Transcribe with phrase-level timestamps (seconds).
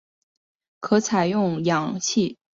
[0.79, 2.37] 可采用氧气治疗。